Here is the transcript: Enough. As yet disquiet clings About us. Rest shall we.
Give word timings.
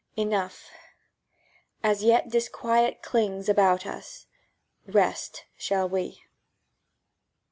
Enough. 0.17 0.71
As 1.83 2.03
yet 2.03 2.27
disquiet 2.31 3.03
clings 3.03 3.47
About 3.47 3.85
us. 3.85 4.25
Rest 4.87 5.45
shall 5.57 5.87
we. 5.87 6.23